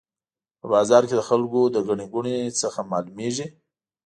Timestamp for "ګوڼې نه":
2.13-2.81